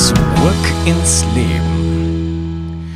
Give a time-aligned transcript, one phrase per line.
[0.00, 2.88] Zurück ins Leben.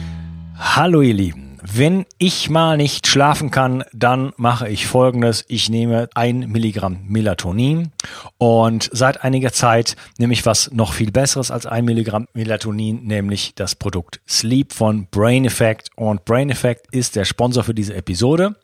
[0.57, 1.59] Hallo ihr Lieben.
[1.61, 5.45] Wenn ich mal nicht schlafen kann, dann mache ich folgendes.
[5.49, 7.93] Ich nehme ein Milligramm Melatonin
[8.39, 13.55] und seit einiger Zeit nehme ich was noch viel besseres als ein Milligramm Melatonin, nämlich
[13.55, 15.91] das Produkt Sleep von Brain Effect.
[15.97, 18.57] Und Brain Effect ist der Sponsor für diese Episode.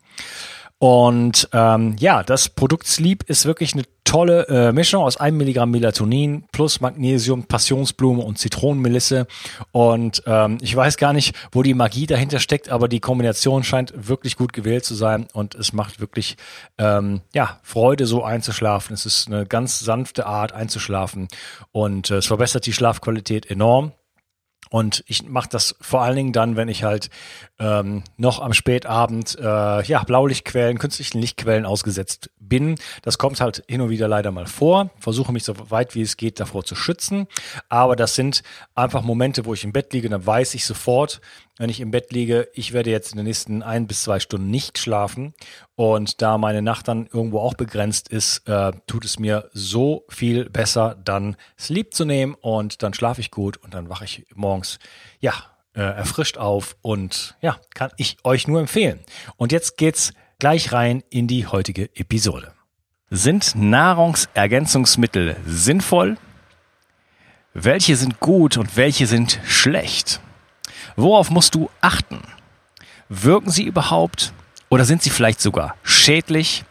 [0.81, 5.71] Und ähm, ja, das Produkt Sleep ist wirklich eine tolle äh, Mischung aus einem Milligramm
[5.71, 9.27] Melatonin plus Magnesium, Passionsblume und Zitronenmelisse.
[9.73, 13.93] Und ähm, ich weiß gar nicht, wo die Magie dahinter steckt, aber die Kombination scheint
[13.95, 16.39] wirklich gut gewählt zu sein und es macht wirklich
[16.79, 18.95] ähm, ja Freude, so einzuschlafen.
[18.95, 21.29] Es ist eine ganz sanfte Art einzuschlafen
[21.73, 23.93] und äh, es verbessert die Schlafqualität enorm.
[24.71, 27.11] Und ich mache das vor allen Dingen dann, wenn ich halt
[27.59, 32.77] ähm, noch am Spätabend äh, ja, Blaulichtquellen, künstlichen Lichtquellen ausgesetzt bin.
[33.03, 34.91] Das kommt halt hin und wieder leider mal vor.
[35.01, 37.27] Versuche mich so weit wie es geht davor zu schützen.
[37.69, 38.45] Aber das sind
[38.77, 41.21] einfach Momente, wo ich im Bett liege, dann weiß ich sofort,
[41.61, 44.51] wenn ich im Bett liege, ich werde jetzt in den nächsten ein bis zwei Stunden
[44.51, 45.35] nicht schlafen.
[45.75, 50.49] Und da meine Nacht dann irgendwo auch begrenzt ist, äh, tut es mir so viel
[50.49, 54.79] besser, dann Sleep zu nehmen und dann schlafe ich gut und dann wache ich morgens,
[55.21, 55.35] ja,
[55.75, 59.01] äh, erfrischt auf und ja, kann ich euch nur empfehlen.
[59.37, 62.55] Und jetzt geht's gleich rein in die heutige Episode.
[63.11, 66.17] Sind Nahrungsergänzungsmittel sinnvoll?
[67.53, 70.23] Welche sind gut und welche sind schlecht?
[70.97, 72.21] Worauf musst du achten?
[73.09, 74.33] Wirken sie überhaupt
[74.69, 76.65] oder sind sie vielleicht sogar schädlich?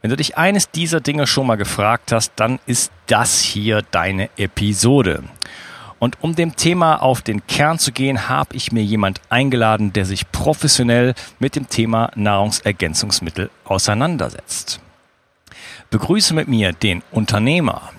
[0.00, 4.30] Wenn du dich eines dieser Dinge schon mal gefragt hast, dann ist das hier deine
[4.36, 5.22] Episode.
[6.00, 10.04] Und um dem Thema auf den Kern zu gehen, habe ich mir jemand eingeladen, der
[10.04, 14.80] sich professionell mit dem Thema Nahrungsergänzungsmittel auseinandersetzt.
[15.90, 17.90] Begrüße mit mir den Unternehmer,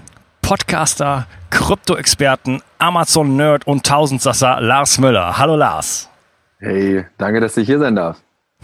[0.42, 5.38] Podcaster, Krypto-Experten, Amazon-Nerd und Tausendsasser Lars Müller.
[5.38, 6.09] Hallo Lars.
[6.58, 8.19] Hey, danke, dass ich hier sein darf.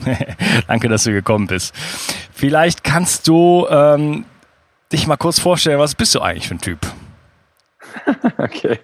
[0.67, 1.73] danke, dass du gekommen bist.
[2.33, 4.25] Vielleicht kannst du ähm,
[4.91, 6.79] dich mal kurz vorstellen, was bist du eigentlich für ein Typ?
[8.39, 8.79] okay.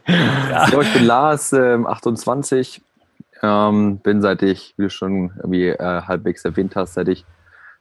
[0.52, 0.68] Ja.
[0.68, 2.84] So, ich bin Lars, äh, 28.
[3.42, 7.26] Ähm, bin seit ich, wie du schon irgendwie äh, halbwegs erwähnt hast, seit ich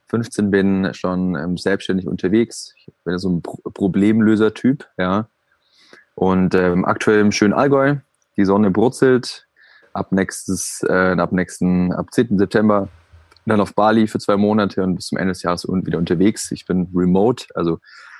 [0.07, 2.73] 15 bin, schon ähm, selbstständig unterwegs.
[2.77, 5.27] Ich bin so ein Pro Problemlöser-Typ, ja.
[6.15, 7.97] Und ähm, aktuell im schönen Allgäu.
[8.37, 9.47] Die Sonne brutzelt.
[9.93, 12.37] Ab nächstes, äh, ab nächsten, ab 10.
[12.37, 12.89] September
[13.45, 16.51] dann auf Bali für zwei Monate und bis zum Ende des Jahres wieder unterwegs.
[16.51, 17.79] Ich bin remote, also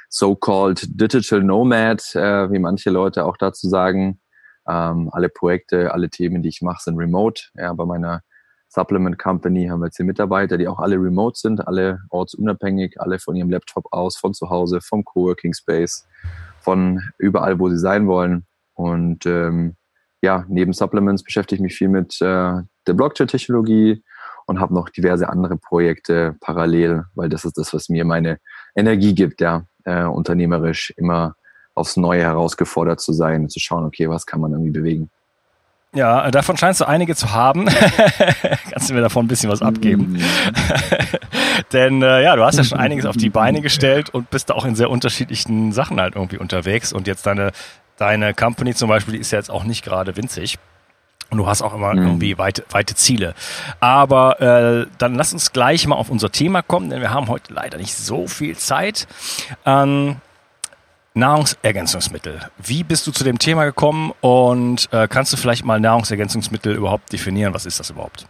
[0.09, 4.19] so-called Digital Nomad, äh, wie manche Leute auch dazu sagen.
[4.67, 7.43] Ähm, alle Projekte, alle Themen, die ich mache, sind remote.
[7.55, 8.21] Ja, bei meiner
[8.67, 13.35] Supplement Company haben wir zehn Mitarbeiter, die auch alle remote sind, alle ortsunabhängig, alle von
[13.35, 16.07] ihrem Laptop aus, von zu Hause, vom Coworking Space,
[16.65, 18.45] von überall, wo sie sein wollen.
[18.73, 19.75] Und ähm,
[20.21, 24.03] ja, neben Supplements beschäftige ich mich viel mit äh, der Blockchain-Technologie
[24.47, 28.39] und habe noch diverse andere Projekte parallel, weil das ist das, was mir meine
[28.75, 31.35] Energie gibt, ja, äh, unternehmerisch immer
[31.75, 35.09] aufs Neue herausgefordert zu sein zu schauen, okay, was kann man irgendwie bewegen.
[35.95, 37.65] Ja, davon scheinst du einige zu haben.
[38.69, 40.13] Kannst du mir davon ein bisschen was abgeben?
[40.13, 40.21] Mhm.
[41.71, 44.55] Denn äh, ja, du hast ja schon einiges auf die Beine gestellt und bist da
[44.55, 46.91] auch in sehr unterschiedlichen Sachen halt irgendwie unterwegs.
[46.91, 47.53] Und jetzt deine,
[47.97, 50.59] deine Company zum Beispiel, die ist ja jetzt auch nicht gerade winzig.
[51.29, 52.03] Und du hast auch immer mhm.
[52.05, 53.33] irgendwie weite, weite Ziele.
[53.79, 57.53] Aber äh, dann lass uns gleich mal auf unser Thema kommen, denn wir haben heute
[57.53, 59.07] leider nicht so viel Zeit.
[59.65, 60.17] Ähm,
[61.15, 62.41] Nahrungsergänzungsmittel.
[62.61, 67.11] Wie bist du zu dem Thema gekommen und äh, kannst du vielleicht mal Nahrungsergänzungsmittel überhaupt
[67.13, 67.53] definieren?
[67.53, 68.27] Was ist das überhaupt?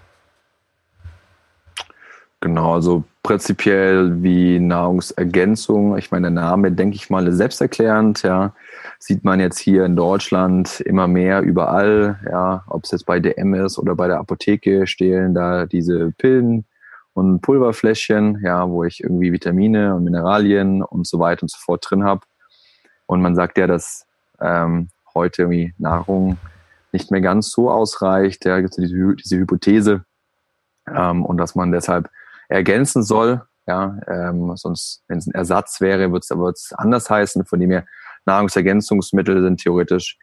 [2.42, 5.98] Genau, also prinzipiell wie Nahrungsergänzung.
[5.98, 8.22] Ich meine, der Name, denke ich mal, ist selbsterklärend.
[8.22, 8.54] Ja,
[9.00, 12.20] sieht man jetzt hier in Deutschland immer mehr überall.
[12.30, 16.66] Ja, ob es jetzt bei DM ist oder bei der Apotheke stehlen da diese Pillen
[17.14, 21.84] und Pulverfläschchen, ja, wo ich irgendwie Vitamine und Mineralien und so weiter und so fort
[21.90, 22.22] drin habe.
[23.08, 24.06] Und man sagt ja, dass
[24.42, 26.38] ähm, heute irgendwie Nahrung
[26.92, 28.46] nicht mehr ganz so ausreicht.
[28.46, 30.06] Ja, gibt es diese, diese Hypothese.
[30.88, 32.10] Ähm, und dass man deshalb
[32.48, 33.42] ergänzen soll.
[33.68, 37.46] Ja, ähm, sonst, wenn es ein Ersatz wäre, würde es anders heißen.
[37.46, 37.86] Von dem her,
[38.26, 40.18] Nahrungsergänzungsmittel sind theoretisch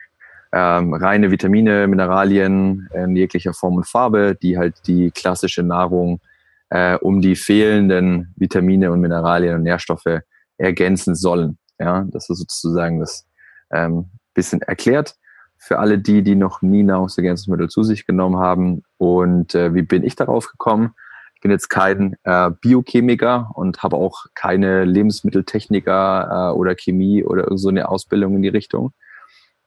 [0.53, 6.21] ähm, reine Vitamine, Mineralien in jeglicher Form und Farbe, die halt die klassische Nahrung
[6.69, 10.21] äh, um die fehlenden Vitamine und Mineralien und Nährstoffe
[10.59, 11.59] ergänzen sollen.
[11.79, 13.27] Ja, das ist sozusagen das
[13.71, 15.17] ähm, bisschen erklärt
[15.63, 18.83] für alle die, die noch nie Nahrungsergänzungsmittel zu sich genommen haben.
[18.99, 20.95] Und äh, wie bin ich darauf gekommen?
[21.37, 27.57] Ich bin jetzt kein äh, Biochemiker und habe auch keine Lebensmitteltechniker äh, oder Chemie oder
[27.57, 28.93] so eine Ausbildung in die Richtung,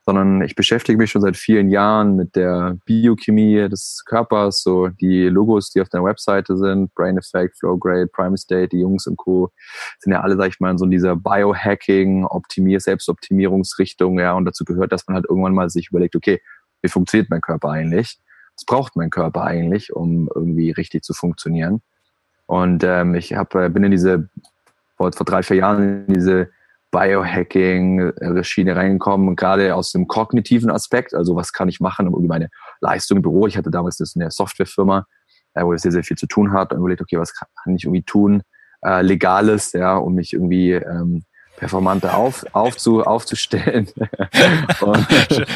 [0.06, 5.24] sondern ich beschäftige mich schon seit vielen Jahren mit der Biochemie des Körpers, so die
[5.24, 9.18] Logos, die auf der Webseite sind, Brain Effect, Flow Grade, Prime State, die Jungs und
[9.18, 9.52] Co.
[10.00, 14.64] sind ja alle, sag ich mal, in so dieser Biohacking, Optimier, Selbstoptimierungsrichtung, ja, und dazu
[14.64, 16.40] gehört, dass man halt irgendwann mal sich überlegt, okay,
[16.84, 18.20] wie funktioniert mein Körper eigentlich?
[18.56, 21.82] Was braucht mein Körper eigentlich, um irgendwie richtig zu funktionieren?
[22.46, 24.30] Und ähm, ich hab, äh, bin in diese,
[24.98, 26.50] vor, vor drei, vier Jahren in diese
[26.96, 31.14] Biohacking-Schiene äh, reingekommen, gerade aus dem kognitiven Aspekt.
[31.14, 32.50] Also was kann ich machen, um irgendwie meine
[32.80, 33.48] Leistung im Büro.
[33.48, 35.06] Ich hatte damals das eine Softwarefirma,
[35.56, 37.84] äh, wo es sehr, sehr viel zu tun hat und überlegt, okay, was kann ich
[37.84, 38.44] irgendwie tun,
[38.86, 41.26] äh, Legales, ja, um mich irgendwie ähm,
[41.58, 43.90] performanter auf, aufzu, aufzustellen.
[44.80, 45.08] und,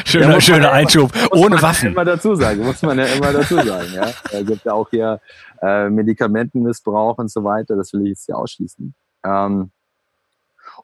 [0.04, 1.92] schöner ja, schöner Einschub, ohne Waffen.
[1.92, 3.88] Immer dazu sagen, muss man ja immer dazu sagen.
[3.94, 5.20] Ja, es gibt ja auch hier
[5.62, 7.76] äh, Medikamentenmissbrauch und so weiter.
[7.76, 8.94] Das will ich jetzt hier ausschließen.
[9.24, 9.70] Ähm,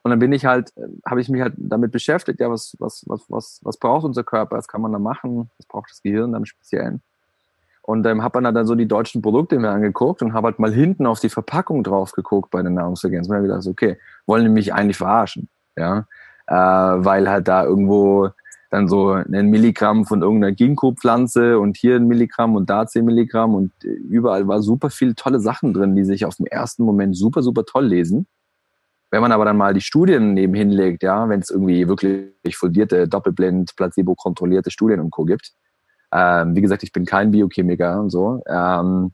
[0.07, 3.03] und dann bin ich halt, äh, habe ich mich halt damit beschäftigt, ja, was, was,
[3.07, 6.31] was, was, was braucht unser Körper, was kann man da machen, was braucht das Gehirn
[6.31, 7.01] dann speziell.
[7.81, 10.71] Und ähm, habe dann, dann so die deutschen Produkte mir angeguckt und habe halt mal
[10.71, 13.41] hinten auf die Verpackung drauf geguckt bei den Nahrungsergänzungen.
[13.41, 15.49] Und habe gedacht, okay, wollen die mich eigentlich verarschen?
[15.75, 16.05] Ja,
[16.47, 18.29] äh, weil halt da irgendwo
[18.69, 23.55] dann so ein Milligramm von irgendeiner Ginkgo-Pflanze und hier ein Milligramm und da zehn Milligramm
[23.55, 27.17] und äh, überall war super viel tolle Sachen drin, die sich auf den ersten Moment
[27.17, 28.25] super, super toll lesen.
[29.09, 33.07] Wenn man aber dann mal die Studien nebenhin legt, ja, wenn es irgendwie wirklich fundierte,
[33.07, 35.23] doppelblind, placebo-kontrollierte Studien und Co.
[35.23, 35.53] gibt,
[36.11, 39.11] ähm, wie gesagt, ich bin kein Biochemiker und so, ähm,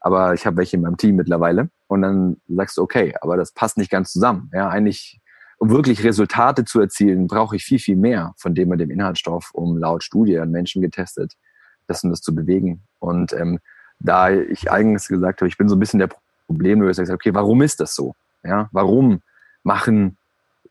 [0.00, 1.68] aber ich habe welche in meinem Team mittlerweile.
[1.88, 4.50] Und dann sagst du, okay, aber das passt nicht ganz zusammen.
[4.52, 5.20] Ja, eigentlich,
[5.58, 9.50] um wirklich Resultate zu erzielen, brauche ich viel, viel mehr von dem und dem Inhaltsstoff,
[9.52, 11.34] um laut Studie an Menschen getestet,
[11.86, 12.82] das und das zu bewegen.
[12.98, 13.58] Und ähm,
[13.98, 16.10] da ich eigentlich gesagt habe, ich bin so ein bisschen der
[16.46, 18.14] Problemlöser, ich sage, okay, warum ist das so?
[18.44, 19.20] Ja, warum
[19.66, 20.16] machen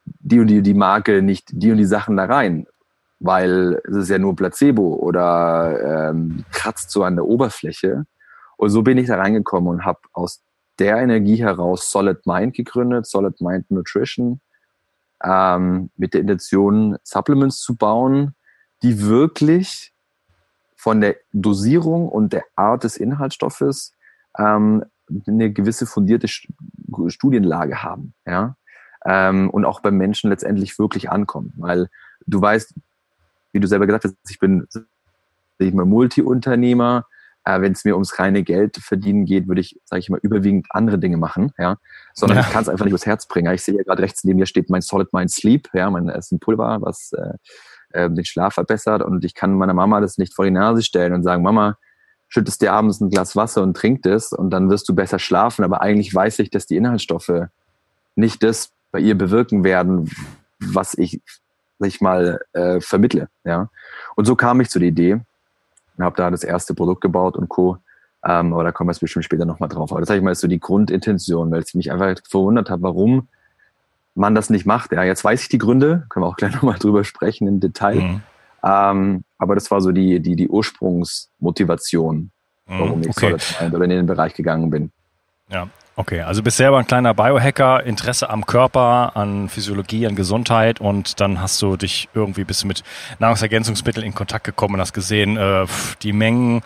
[0.06, 2.66] die und die, die Marke nicht die und die Sachen da rein,
[3.20, 8.06] weil es ist ja nur Placebo oder ähm, kratzt so an der Oberfläche.
[8.58, 10.42] Und so bin ich da reingekommen und habe aus
[10.80, 14.40] der Energie heraus Solid Mind gegründet, Solid Mind Nutrition,
[15.24, 18.34] ähm, mit der Intention, Supplements zu bauen,
[18.82, 19.94] die wirklich
[20.78, 23.92] von der Dosierung und der Art des Inhaltsstoffes
[24.38, 24.86] ähm,
[25.28, 28.14] eine gewisse fundierte Studienlage haben.
[28.26, 28.56] Ja?
[29.06, 31.54] Ähm, und auch beim Menschen letztendlich wirklich ankommen.
[31.58, 31.90] Weil
[32.26, 32.74] du weißt,
[33.54, 34.68] wie du selber gesagt hast, ich bin
[35.60, 37.06] ich mal Multi-Unternehmer.
[37.46, 40.68] Äh, Wenn es mir ums reine Geld verdienen geht, würde ich, sage ich mal, überwiegend
[40.72, 41.78] andere Dinge machen, ja.
[42.14, 42.44] Sondern ja.
[42.44, 43.54] ich kann es einfach nicht übers Herz bringen.
[43.54, 46.32] Ich sehe ja gerade rechts neben mir steht mein Solid Mind Sleep, ja, mein ist
[46.32, 47.34] ein Pulver, was äh,
[47.92, 49.04] äh, den Schlaf verbessert.
[49.04, 51.78] Und ich kann meiner Mama das nicht vor die Nase stellen und sagen, Mama,
[52.28, 55.64] schüttest dir abends ein Glas Wasser und trink das und dann wirst du besser schlafen.
[55.64, 57.48] Aber eigentlich weiß ich, dass die Inhaltsstoffe
[58.16, 60.10] nicht das bei ihr bewirken werden,
[60.60, 61.20] was ich,
[61.80, 63.28] sag ich mal, äh, vermittle.
[63.44, 63.68] Ja?
[64.16, 65.20] Und so kam ich zu der Idee
[65.98, 67.78] und habe da das erste Produkt gebaut und Co.
[68.24, 69.92] Ähm, aber da kommen wir jetzt bestimmt später nochmal drauf.
[69.92, 72.82] Aber das sage ich mal ist so die Grundintention, weil es mich einfach verwundert hat,
[72.84, 73.28] warum
[74.14, 74.94] man das nicht macht.
[74.94, 78.00] Ja, jetzt weiß ich die Gründe, können wir auch gleich nochmal drüber sprechen im Detail.
[78.00, 78.22] Mhm.
[78.64, 82.32] Ähm, aber das war so die, die, die Ursprungsmotivation,
[82.66, 83.36] mhm, warum ich okay.
[83.60, 84.94] so in den Bereich gegangen bin.
[85.50, 90.82] Ja, Okay, also bist selber ein kleiner Biohacker, Interesse am Körper, an Physiologie, an Gesundheit
[90.82, 92.84] und dann hast du dich irgendwie bist mit
[93.20, 95.66] Nahrungsergänzungsmitteln in Kontakt gekommen und hast gesehen, äh,
[96.02, 96.64] die Mengen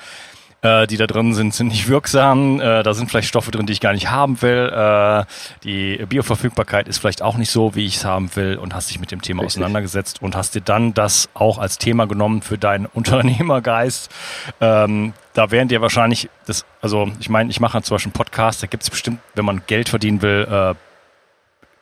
[0.61, 2.59] äh, die da drin sind, sind nicht wirksam.
[2.59, 4.69] Äh, da sind vielleicht Stoffe drin, die ich gar nicht haben will.
[4.69, 5.25] Äh,
[5.63, 8.99] die Bioverfügbarkeit ist vielleicht auch nicht so, wie ich es haben will und hast dich
[8.99, 9.57] mit dem Thema Richtig.
[9.57, 14.11] auseinandergesetzt und hast dir dann das auch als Thema genommen für deinen Unternehmergeist.
[14.59, 18.61] Ähm, da wären dir wahrscheinlich das, also ich meine, ich mache zum Beispiel einen Podcast,
[18.61, 20.75] da gibt es bestimmt, wenn man Geld verdienen will, äh,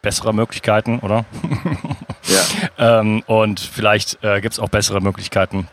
[0.03, 1.25] bessere Möglichkeiten, oder?
[2.23, 2.39] ja.
[2.99, 5.67] ähm, und vielleicht äh, gibt es auch bessere Möglichkeiten,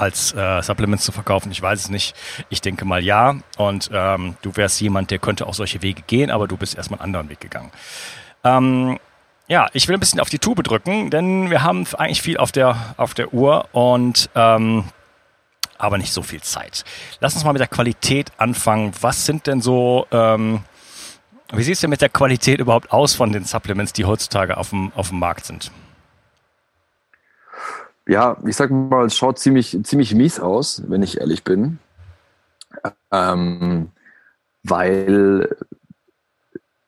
[0.00, 1.50] als äh, Supplements zu verkaufen.
[1.52, 2.14] Ich weiß es nicht.
[2.48, 3.36] Ich denke mal ja.
[3.56, 7.00] Und ähm, du wärst jemand, der könnte auch solche Wege gehen, aber du bist erstmal
[7.00, 7.70] einen anderen Weg gegangen.
[8.44, 8.98] Ähm,
[9.48, 12.50] ja, ich will ein bisschen auf die Tube drücken, denn wir haben eigentlich viel auf
[12.50, 14.84] der, auf der Uhr und ähm,
[15.78, 16.84] aber nicht so viel Zeit.
[17.20, 18.92] Lass uns mal mit der Qualität anfangen.
[19.00, 20.64] Was sind denn so, ähm,
[21.52, 24.70] wie sieht es denn mit der Qualität überhaupt aus von den Supplements, die heutzutage auf
[24.70, 25.70] dem, auf dem Markt sind?
[28.08, 31.78] Ja, ich sag mal, es schaut ziemlich, ziemlich mies aus, wenn ich ehrlich bin.
[33.10, 33.90] Ähm,
[34.62, 35.56] weil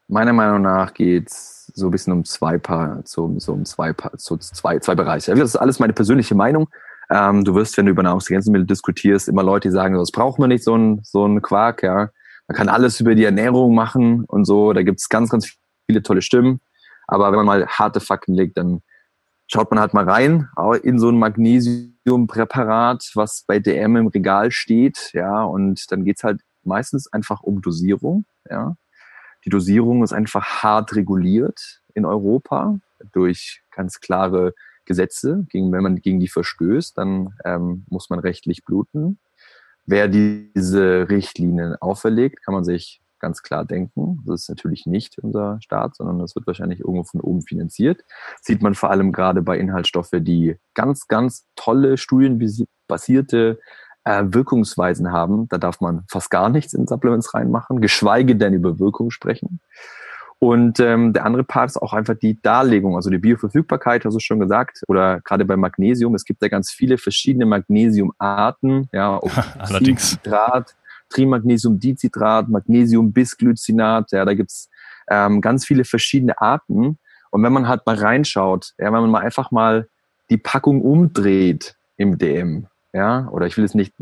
[0.07, 3.93] meiner Meinung nach geht es so ein bisschen um zwei Paar, so, so um zwei
[3.93, 5.35] Paar, so zwei, zwei Bereiche.
[5.35, 6.69] Das ist alles meine persönliche Meinung.
[7.11, 10.51] Ähm, du wirst, wenn du über Nahrungsergänzungsmittel diskutierst, immer Leute, die sagen, das braucht man
[10.51, 12.11] nicht, so ein, so ein Quark, ja.
[12.47, 14.73] Man kann alles über die Ernährung machen und so.
[14.73, 15.55] Da gibt's ganz, ganz
[15.87, 16.61] viele tolle Stimmen.
[17.07, 18.83] Aber wenn man mal harte Fakten legt, dann
[19.49, 20.49] schaut man halt mal rein
[20.83, 26.43] in so ein Magnesiumpräparat, was bei DM im Regal steht, ja, und dann geht's halt
[26.63, 28.77] meistens einfach um Dosierung, ja.
[29.45, 32.79] Die Dosierung ist einfach hart reguliert in Europa
[33.13, 34.53] durch ganz klare
[34.85, 35.47] Gesetze.
[35.49, 39.19] Gegen, wenn man gegen die verstößt, dann ähm, muss man rechtlich bluten.
[39.87, 44.23] Wer diese Richtlinien auferlegt, kann man sich ganz klar denken.
[44.27, 48.05] Das ist natürlich nicht unser Staat, sondern das wird wahrscheinlich irgendwo von oben finanziert.
[48.41, 53.59] sieht man vor allem gerade bei Inhaltsstoffe, die ganz, ganz tolle studienbasierte
[54.05, 55.49] äh, Wirkungsweisen haben.
[55.49, 59.61] Da darf man fast gar nichts in Supplements reinmachen, geschweige denn über Wirkung sprechen.
[60.41, 64.21] Und ähm, der andere Part ist auch einfach die Darlegung, also die Bioverfügbarkeit, hast du
[64.21, 66.15] schon gesagt, oder gerade bei Magnesium.
[66.15, 69.21] Es gibt ja ganz viele verschiedene Magnesiumarten, ja,
[69.59, 70.11] allerdings.
[70.11, 70.77] Citrat,
[71.09, 74.69] Trimagnesiumdicitrat, Magnesium-Bisglycinat, ja, da gibt's
[75.09, 76.99] ähm, ganz viele verschiedene Arten.
[77.31, 79.89] Und wenn man halt mal reinschaut, ja, wenn man mal einfach mal
[80.31, 83.95] die Packung umdreht im DM, ja, oder ich will jetzt nicht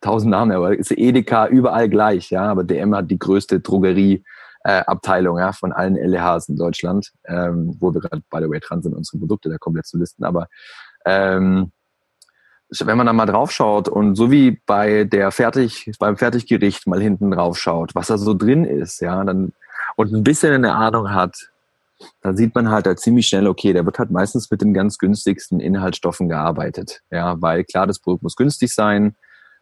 [0.00, 4.24] tausend Namen, aber ist Edeka überall gleich, ja, aber DM hat die größte Drogerie
[4.64, 8.82] äh, ja, von allen LEHs in Deutschland, ähm, wo wir gerade, by the way, dran
[8.82, 10.24] sind, unsere Produkte da komplett zu listen.
[10.24, 10.48] Aber
[11.04, 11.72] ähm,
[12.80, 17.00] wenn man da mal drauf schaut und so wie bei der Fertig, beim Fertiggericht mal
[17.00, 19.52] hinten drauf schaut, was da so drin ist, ja, dann
[19.96, 21.50] und ein bisschen eine Ahnung hat,
[22.22, 24.98] dann sieht man halt da ziemlich schnell, okay, der wird halt meistens mit den ganz
[24.98, 27.02] günstigsten Inhaltsstoffen gearbeitet.
[27.10, 29.14] Ja, weil klar, das Produkt muss günstig sein,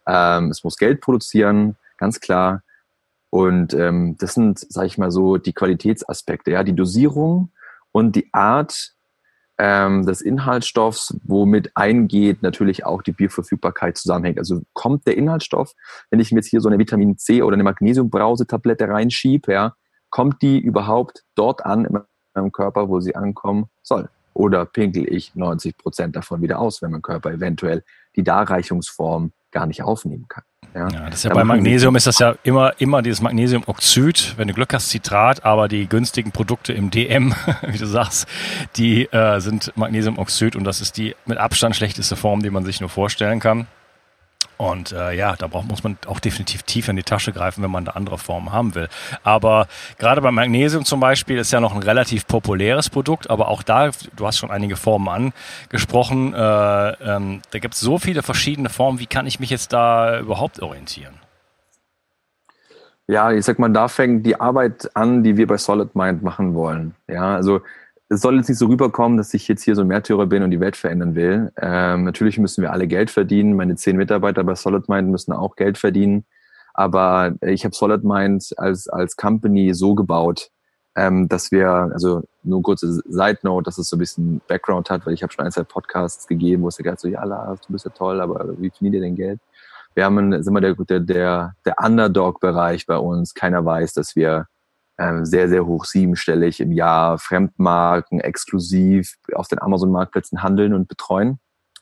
[0.07, 2.63] ähm, es muss Geld produzieren, ganz klar.
[3.29, 7.51] Und ähm, das sind, sage ich mal so, die Qualitätsaspekte, ja, die Dosierung
[7.91, 8.93] und die Art
[9.57, 14.39] ähm, des Inhaltsstoffs, womit eingeht natürlich auch die Bioverfügbarkeit zusammenhängt.
[14.39, 15.73] Also kommt der Inhaltsstoff,
[16.09, 19.75] wenn ich mir jetzt hier so eine Vitamin C oder eine Magnesiumbrausetablette reinschiebe, ja,
[20.09, 21.99] kommt die überhaupt dort an in
[22.33, 24.09] meinem Körper, wo sie ankommen soll?
[24.33, 27.83] Oder pinkel ich 90 Prozent davon wieder aus, wenn mein Körper eventuell
[28.15, 30.43] die Darreichungsform gar nicht aufnehmen kann?
[30.73, 34.47] Ja, ja das ist ja bei Magnesium ist das ja immer, immer dieses Magnesiumoxid, wenn
[34.47, 37.33] du Glück hast, Zitrat, aber die günstigen Produkte im DM,
[37.67, 38.27] wie du sagst,
[38.77, 42.79] die äh, sind Magnesiumoxid und das ist die mit Abstand schlechteste Form, die man sich
[42.79, 43.67] nur vorstellen kann.
[44.61, 47.71] Und äh, ja, da braucht, muss man auch definitiv tief in die Tasche greifen, wenn
[47.71, 48.89] man da andere Formen haben will.
[49.23, 53.63] Aber gerade beim Magnesium zum Beispiel ist ja noch ein relativ populäres Produkt, aber auch
[53.63, 55.33] da, du hast schon einige Formen
[55.67, 56.37] angesprochen, äh,
[56.91, 58.99] ähm, da gibt es so viele verschiedene Formen.
[58.99, 61.15] Wie kann ich mich jetzt da überhaupt orientieren?
[63.07, 66.53] Ja, ich sag mal, da fängt die Arbeit an, die wir bei Solid Mind machen
[66.53, 66.93] wollen.
[67.07, 67.61] Ja, also
[68.11, 70.51] es soll jetzt nicht so rüberkommen, dass ich jetzt hier so ein Märtyrer bin und
[70.51, 71.49] die Welt verändern will.
[71.55, 73.55] Ähm, natürlich müssen wir alle Geld verdienen.
[73.55, 76.25] Meine zehn Mitarbeiter bei SolidMind müssen auch Geld verdienen.
[76.73, 80.51] Aber ich habe SolidMind als, als Company so gebaut,
[80.95, 85.05] ähm, dass wir, also nur kurze Side Note, dass es so ein bisschen Background hat,
[85.05, 87.71] weil ich habe schon ein, zwei Podcasts gegeben, wo es gesagt so, ja Lars, du
[87.71, 89.39] bist ja toll, aber wie verdient ihr denn Geld?
[89.95, 93.33] Wir haben, sind wir der, der, der Underdog-Bereich bei uns.
[93.33, 94.47] Keiner weiß, dass wir
[95.23, 101.39] sehr, sehr hoch siebenstellig im Jahr Fremdmarken exklusiv auf den Amazon-Marktplätzen handeln und betreuen.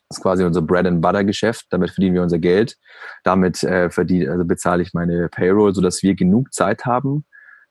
[0.09, 1.67] Das ist quasi unser Bread and Butter Geschäft.
[1.69, 2.77] Damit verdienen wir unser Geld.
[3.23, 7.25] Damit äh, verdiene, also bezahle ich meine Payroll, sodass wir genug Zeit haben,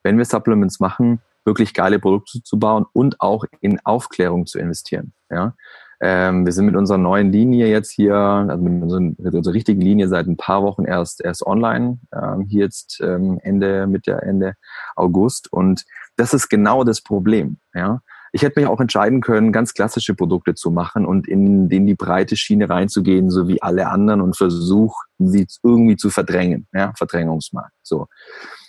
[0.04, 5.12] wenn wir Supplements machen, wirklich geile Produkte zu bauen und auch in Aufklärung zu investieren.
[5.30, 5.54] Ja,
[6.00, 9.80] ähm, wir sind mit unserer neuen Linie jetzt hier, also mit, unseren, mit unserer richtigen
[9.80, 14.54] Linie seit ein paar Wochen erst erst online, ähm, hier jetzt ähm, Ende, Mitte, Ende
[14.94, 15.52] August.
[15.52, 15.84] Und
[16.16, 17.58] das ist genau das Problem.
[17.74, 18.00] Ja,
[18.32, 21.94] ich hätte mich auch entscheiden können, ganz klassische Produkte zu machen und in, in die
[21.94, 26.68] breite Schiene reinzugehen, so wie alle anderen und versuchen, sie irgendwie zu verdrängen.
[26.72, 27.74] Ja, Verdrängungsmarkt.
[27.82, 28.06] So.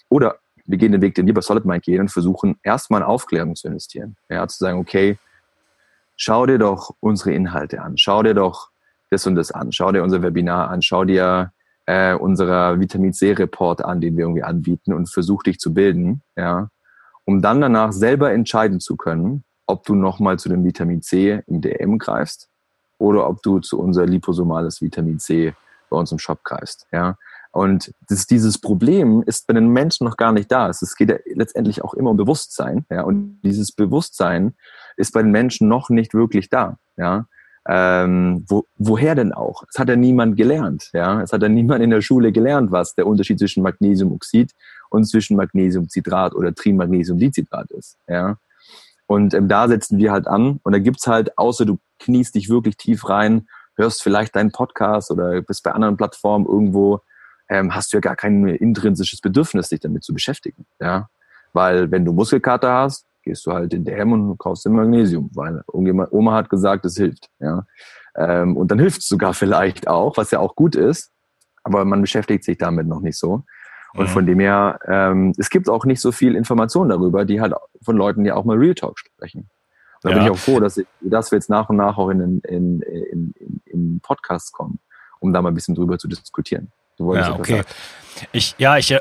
[0.09, 3.07] Oder wir gehen den Weg, den wir bei Solid Mind gehen und versuchen, erstmal in
[3.07, 4.15] Aufklärung zu investieren.
[4.29, 5.17] Ja, zu sagen, okay,
[6.19, 8.69] schau dir doch unsere Inhalte an, schau dir doch
[9.09, 11.51] das und das an, schau dir unser Webinar an, schau dir
[11.85, 16.21] äh, unser Vitamin C Report an, den wir irgendwie anbieten und versuch dich zu bilden,
[16.35, 16.69] ja,
[17.25, 21.61] um dann danach selber entscheiden zu können, ob du nochmal zu dem Vitamin C im
[21.61, 22.49] DM greifst
[22.97, 25.53] oder ob du zu unser liposomales Vitamin C
[25.89, 27.15] bei uns im Shop greifst, ja.
[27.51, 30.69] Und das, dieses Problem ist bei den Menschen noch gar nicht da.
[30.69, 32.85] Es geht ja letztendlich auch immer um Bewusstsein.
[32.91, 33.01] Ja?
[33.01, 34.53] Und dieses Bewusstsein
[34.99, 36.77] ist bei den Menschen noch nicht wirklich da.
[36.97, 37.25] Ja?
[37.67, 39.63] Ähm, wo, woher denn auch?
[39.69, 40.89] Es hat ja niemand gelernt.
[40.93, 41.21] Ja?
[41.21, 44.53] Es hat ja niemand in der Schule gelernt, was der Unterschied zwischen Magnesiumoxid
[44.89, 47.97] und zwischen Magnesiumcitrat oder Trimagnesiumdicitrat ist.
[48.07, 48.37] Ja?
[49.07, 50.59] Und ähm, da setzen wir halt an.
[50.63, 55.09] Und da gibt's halt, außer du kniest dich wirklich tief rein, hörst vielleicht deinen Podcast
[55.09, 57.01] oder bist bei anderen Plattformen irgendwo,
[57.49, 60.65] ähm, hast du ja gar kein intrinsisches Bedürfnis, dich damit zu beschäftigen.
[60.79, 61.09] Ja?
[61.53, 65.61] Weil wenn du Muskelkater hast, gehst du halt in DM und kaufst dir Magnesium, weil
[65.71, 67.29] irgendjemand, Oma hat gesagt, es hilft.
[67.39, 67.63] Ja?
[68.17, 71.11] Ähm, und dann hilft es sogar vielleicht auch, was ja auch gut ist,
[71.63, 73.43] aber man beschäftigt sich damit noch nicht so.
[73.93, 74.09] Und mhm.
[74.09, 77.95] von dem her, ähm, es gibt auch nicht so viel Information darüber, die halt von
[77.95, 79.49] Leuten, die auch mal Real Talk sprechen.
[80.01, 80.15] Und da ja.
[80.15, 82.81] bin ich auch froh, dass, ich, dass wir jetzt nach und nach auch in, in,
[82.81, 84.79] in, in, in Podcasts kommen,
[85.19, 86.71] um da mal ein bisschen drüber zu diskutieren.
[86.97, 87.63] Du ja, okay.
[88.31, 88.99] Ich, ja, ich, äh,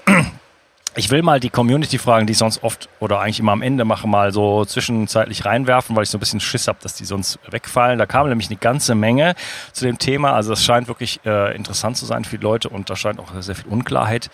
[0.97, 3.85] ich will mal die Community fragen, die ich sonst oft oder eigentlich immer am Ende
[3.85, 7.38] mache, mal so zwischenzeitlich reinwerfen, weil ich so ein bisschen Schiss habe, dass die sonst
[7.49, 7.99] wegfallen.
[7.99, 9.35] Da kam nämlich eine ganze Menge
[9.73, 10.33] zu dem Thema.
[10.33, 13.30] Also es scheint wirklich äh, interessant zu sein für die Leute und da scheint auch
[13.40, 14.30] sehr viel Unklarheit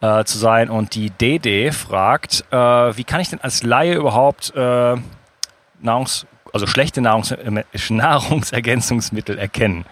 [0.00, 0.70] äh, zu sein.
[0.70, 4.96] Und die DD fragt, äh, wie kann ich denn als Laie überhaupt äh,
[5.82, 9.86] Nahrungs-, also schlechte Nahrungs äh, Nahrungsergänzungsmittel erkennen?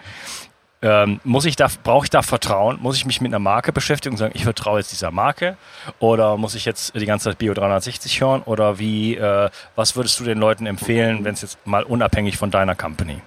[0.83, 2.79] Ähm, muss ich da, brauche ich da Vertrauen?
[2.81, 5.57] Muss ich mich mit einer Marke beschäftigen und sagen, ich vertraue jetzt dieser Marke?
[5.99, 8.43] Oder muss ich jetzt die ganze Zeit Bio 360 hören?
[8.47, 12.51] Oder wie, äh, was würdest du den Leuten empfehlen, wenn es jetzt mal unabhängig von
[12.51, 13.21] deiner Company?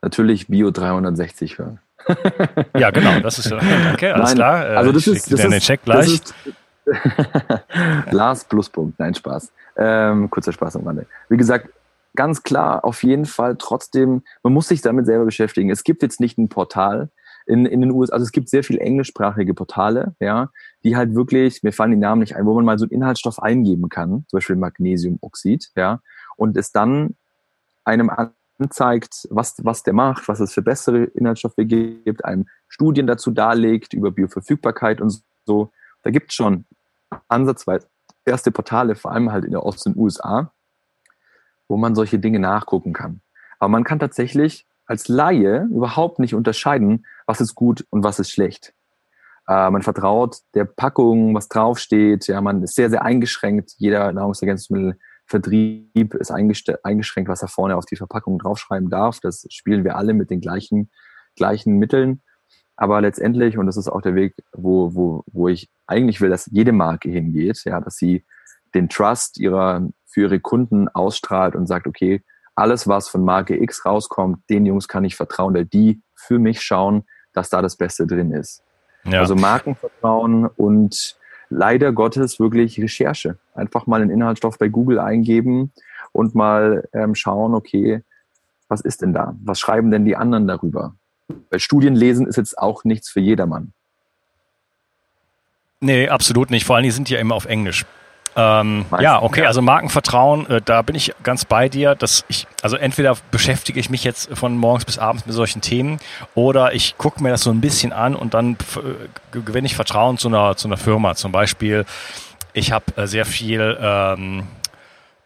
[0.00, 1.78] Natürlich Bio 360 hören.
[2.74, 4.70] ja, genau, das ist, danke, alles Nein, klar.
[4.70, 6.06] Äh, also das ist, das ist, Check gleich.
[6.06, 6.34] Ist,
[8.10, 9.52] Lars Pluspunkt, nein, Spaß.
[9.76, 11.06] Ähm, kurzer Spaß am Rande.
[11.28, 11.68] Wie gesagt,
[12.14, 15.70] ganz klar auf jeden Fall trotzdem, man muss sich damit selber beschäftigen.
[15.70, 17.10] Es gibt jetzt nicht ein Portal
[17.46, 20.50] in, in den USA, also es gibt sehr viel englischsprachige Portale, ja,
[20.84, 23.40] die halt wirklich, mir fallen die Namen nicht ein, wo man mal so einen Inhaltsstoff
[23.42, 26.00] eingeben kann, zum Beispiel Magnesiumoxid, ja,
[26.36, 27.16] und es dann
[27.84, 28.10] einem
[28.58, 33.94] anzeigt, was, was der macht, was es für bessere Inhaltsstoffe gibt, einem Studien dazu darlegt
[33.94, 35.72] über Bioverfügbarkeit und so.
[36.02, 36.66] Da gibt es schon
[37.28, 37.88] ansatzweise
[38.24, 40.52] erste Portale, vor allem halt in der Ost- und USA,
[41.70, 43.20] wo man solche Dinge nachgucken kann.
[43.60, 48.32] Aber man kann tatsächlich als Laie überhaupt nicht unterscheiden, was ist gut und was ist
[48.32, 48.74] schlecht.
[49.46, 52.26] Äh, man vertraut der Packung, was draufsteht.
[52.26, 53.74] Ja, man ist sehr, sehr eingeschränkt.
[53.78, 59.20] Jeder Nahrungsergänzungsmittelvertrieb ist eingeschränkt, was er vorne auf die Verpackung draufschreiben darf.
[59.20, 60.90] Das spielen wir alle mit den gleichen,
[61.36, 62.20] gleichen Mitteln.
[62.74, 66.48] Aber letztendlich, und das ist auch der Weg, wo, wo, wo ich eigentlich will, dass
[66.50, 68.24] jede Marke hingeht, ja, dass sie
[68.74, 72.22] den Trust ihrer für ihre Kunden ausstrahlt und sagt, okay,
[72.54, 76.60] alles, was von Marke X rauskommt, den Jungs kann ich vertrauen, weil die für mich
[76.60, 78.62] schauen, dass da das Beste drin ist.
[79.04, 79.20] Ja.
[79.20, 81.16] Also Markenvertrauen und
[81.48, 83.38] leider Gottes wirklich Recherche.
[83.54, 85.72] Einfach mal einen Inhaltsstoff bei Google eingeben
[86.12, 88.02] und mal ähm, schauen, okay,
[88.68, 89.34] was ist denn da?
[89.42, 90.94] Was schreiben denn die anderen darüber?
[91.50, 93.72] Weil Studien lesen ist jetzt auch nichts für jedermann.
[95.80, 96.66] Nee, absolut nicht.
[96.66, 97.86] Vor allem, die sind ja immer auf Englisch.
[98.40, 102.76] Ähm, ja, okay, also Markenvertrauen, äh, da bin ich ganz bei dir, dass ich, also
[102.76, 105.98] entweder beschäftige ich mich jetzt von morgens bis abends mit solchen Themen
[106.34, 110.16] oder ich gucke mir das so ein bisschen an und dann äh, gewinne ich Vertrauen
[110.16, 111.14] zu einer, zu einer Firma.
[111.16, 111.84] Zum Beispiel,
[112.54, 114.46] ich habe äh, sehr viel ähm,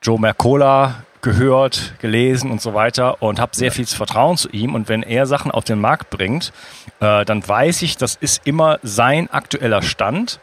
[0.02, 4.74] Joe Mercola gehört, gelesen und so weiter und habe sehr viel Vertrauen zu ihm.
[4.74, 6.52] Und wenn er Sachen auf den Markt bringt,
[7.00, 10.40] äh, dann weiß ich, das ist immer sein aktueller Stand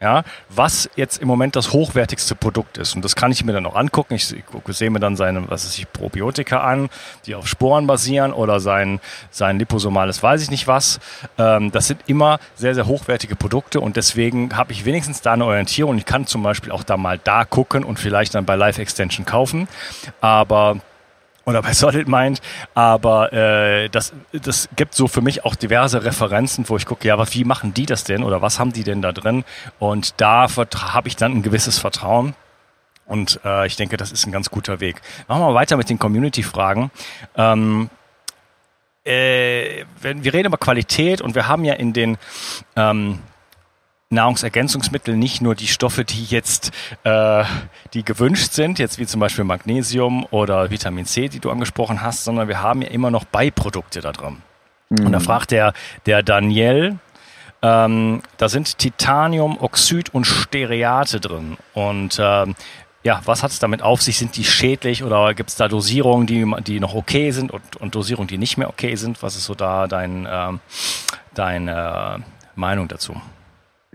[0.00, 2.96] ja, was jetzt im Moment das hochwertigste Produkt ist.
[2.96, 4.14] Und das kann ich mir dann auch angucken.
[4.14, 6.88] Ich, ich sehe mir dann seine, was ist ich, Probiotika an,
[7.26, 11.00] die auf Sporen basieren oder sein, sein liposomales weiß ich nicht was.
[11.36, 15.44] Ähm, das sind immer sehr, sehr hochwertige Produkte und deswegen habe ich wenigstens da eine
[15.44, 15.98] Orientierung.
[15.98, 19.26] Ich kann zum Beispiel auch da mal da gucken und vielleicht dann bei Live Extension
[19.26, 19.68] kaufen.
[20.22, 20.76] Aber
[21.50, 22.40] oder bei Solid Mind,
[22.74, 27.14] aber äh, das, das gibt so für mich auch diverse Referenzen, wo ich gucke, ja,
[27.14, 29.44] aber wie machen die das denn oder was haben die denn da drin?
[29.78, 32.34] Und da habe ich dann ein gewisses Vertrauen.
[33.06, 35.02] Und äh, ich denke, das ist ein ganz guter Weg.
[35.26, 36.92] Machen wir weiter mit den Community-Fragen.
[37.36, 37.90] Ähm,
[39.04, 42.18] äh, wenn, wir reden über Qualität und wir haben ja in den
[42.76, 43.18] ähm,
[44.12, 46.72] Nahrungsergänzungsmittel nicht nur die Stoffe, die jetzt
[47.04, 47.44] äh,
[47.94, 52.24] die gewünscht sind, jetzt wie zum Beispiel Magnesium oder Vitamin C, die du angesprochen hast,
[52.24, 54.38] sondern wir haben ja immer noch Beiprodukte da drin.
[54.88, 55.06] Mhm.
[55.06, 55.74] Und da fragt der,
[56.06, 56.98] der Daniel,
[57.62, 61.56] ähm, da sind Titanium, Oxid und Stereate drin.
[61.74, 62.56] Und ähm,
[63.04, 64.18] ja, was hat es damit auf sich?
[64.18, 67.94] Sind die schädlich oder gibt es da Dosierungen, die, die noch okay sind und, und
[67.94, 69.22] Dosierungen, die nicht mehr okay sind?
[69.22, 70.52] Was ist so da dein, äh,
[71.32, 72.24] deine
[72.56, 73.14] Meinung dazu?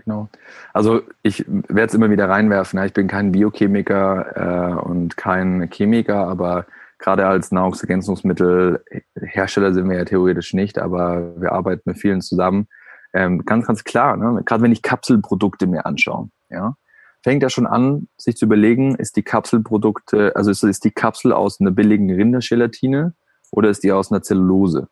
[0.06, 0.28] Genau.
[0.72, 2.82] Also ich werde es immer wieder reinwerfen.
[2.84, 6.64] Ich bin kein Biochemiker äh, und kein Chemiker, aber
[6.98, 12.68] Gerade als Nahrungsergänzungsmittelhersteller sind wir ja theoretisch nicht, aber wir arbeiten mit vielen zusammen.
[13.12, 14.42] Ähm, ganz, ganz klar, ne?
[14.44, 16.76] gerade wenn ich Kapselprodukte mir anschaue, ja,
[17.22, 21.32] fängt ja schon an, sich zu überlegen, ist die Kapselprodukte, also ist, ist die Kapsel
[21.32, 23.14] aus einer billigen Rindergelatine
[23.50, 24.88] oder ist die aus einer Zellulose?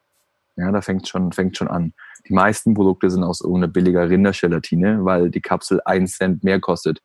[0.57, 1.95] Ja, da fängt schon, fängt schon an.
[2.29, 7.03] Die meisten Produkte sind aus irgendeiner billiger Rindergelatine, weil die Kapsel einen Cent mehr kostet,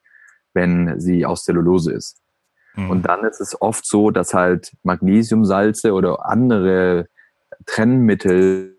[0.53, 2.21] wenn sie aus Zellulose ist.
[2.75, 2.89] Mhm.
[2.89, 7.07] Und dann ist es oft so, dass halt Magnesiumsalze oder andere
[7.65, 8.77] Trennmittel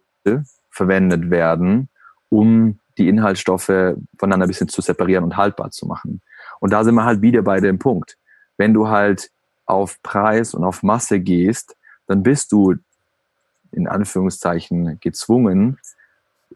[0.70, 1.88] verwendet werden,
[2.28, 6.20] um die Inhaltsstoffe voneinander ein bisschen zu separieren und haltbar zu machen.
[6.60, 8.16] Und da sind wir halt wieder bei dem Punkt.
[8.56, 9.30] Wenn du halt
[9.66, 12.76] auf Preis und auf Masse gehst, dann bist du
[13.72, 15.78] in Anführungszeichen gezwungen,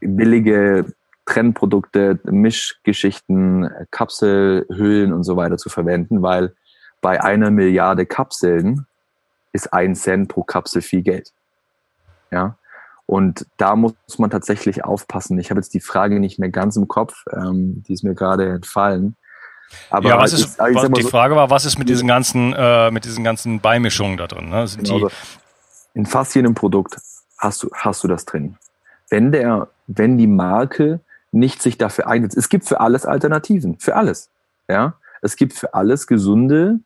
[0.00, 0.87] billige
[1.27, 6.55] Trennprodukte, Mischgeschichten, Kapselhüllen und so weiter zu verwenden, weil
[7.00, 8.87] bei einer Milliarde Kapseln
[9.53, 11.33] ist ein Cent pro Kapsel viel Geld.
[12.31, 12.57] Ja.
[13.07, 15.38] Und da muss man tatsächlich aufpassen.
[15.38, 18.48] Ich habe jetzt die Frage nicht mehr ganz im Kopf, ähm, die ist mir gerade
[18.48, 19.16] entfallen.
[19.90, 22.53] Aber ja, was ist, ist was, die so, Frage war, was ist mit diesen ganzen,
[22.57, 24.48] äh, mit diesen ganzen Beimischungen da drin?
[24.48, 24.66] Ne?
[24.66, 25.14] Sind genau, die,
[25.94, 26.96] in fast jedem Produkt
[27.38, 28.57] hast du, hast du das drin.
[29.09, 31.00] Wenn der, wenn die Marke
[31.33, 34.30] nicht sich dafür einsetzt, es gibt für alles Alternativen, für alles.
[34.68, 36.80] Ja, es gibt für alles gesunde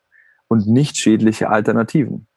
[0.47, 2.27] und nicht schädliche Alternativen.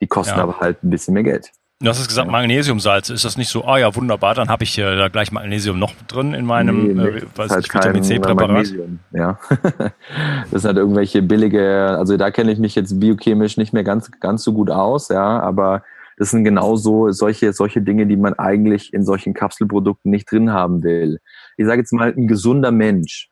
[0.00, 0.42] Die kosten ja.
[0.42, 1.52] aber halt ein bisschen mehr Geld.
[1.80, 3.12] Du hast es gesagt, Magnesiumsalze.
[3.12, 5.92] Ist das nicht so, ah ja, wunderbar, dann habe ich äh, da gleich Magnesium noch
[6.08, 8.72] drin in meinem nee, nee, äh, weiß halt Vitamin C-Präparat?
[9.12, 9.38] Ja.
[10.50, 14.10] das sind halt irgendwelche billige, also da kenne ich mich jetzt biochemisch nicht mehr ganz,
[14.20, 15.82] ganz so gut aus, ja, aber
[16.16, 20.82] das sind genauso solche, solche Dinge, die man eigentlich in solchen Kapselprodukten nicht drin haben
[20.82, 21.20] will.
[21.56, 23.28] Ich sage jetzt mal, ein gesunder Mensch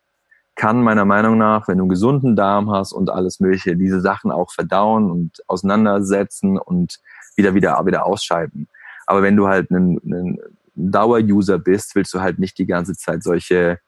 [0.54, 4.30] kann meiner Meinung nach, wenn du einen gesunden Darm hast und alles Mögliche, diese Sachen
[4.30, 7.00] auch verdauen und auseinandersetzen und
[7.36, 8.68] wieder, wieder, wieder ausscheiden.
[9.06, 10.38] Aber wenn du halt ein, ein
[10.74, 13.78] Dauer-User bist, willst du halt nicht die ganze Zeit solche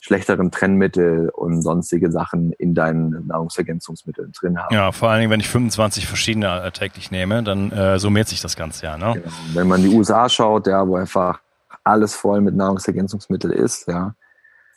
[0.00, 4.74] schlechteren Trennmittel und sonstige Sachen in deinen Nahrungsergänzungsmitteln drin haben.
[4.74, 8.56] Ja, vor allen Dingen, wenn ich 25 verschiedene täglich nehme, dann äh, summiert sich das
[8.56, 8.98] Ganze ja.
[8.98, 9.14] Ne?
[9.14, 9.34] Genau.
[9.54, 11.40] Wenn man in die USA schaut, ja, wo einfach
[11.84, 14.14] alles voll mit Nahrungsergänzungsmitteln ist, ja,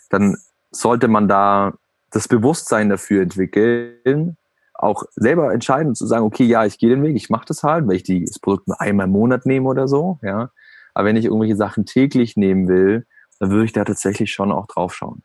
[0.10, 0.38] dann
[0.71, 1.73] sollte man da
[2.12, 4.38] das Bewusstsein dafür entwickeln,
[4.73, 7.88] auch selber entscheiden zu sagen, okay, ja, ich gehe den Weg, ich mache das halt,
[7.88, 10.49] weil ich die, das Produkt nur einmal im Monat nehme oder so, ja.
[10.93, 13.06] Aber wenn ich irgendwelche Sachen täglich nehmen will,
[13.39, 15.21] dann würde ich da tatsächlich schon auch drauf schauen.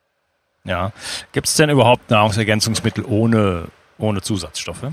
[0.65, 0.93] Ja.
[1.33, 3.69] Gibt es denn überhaupt Nahrungsergänzungsmittel ohne,
[3.99, 4.93] ohne Zusatzstoffe?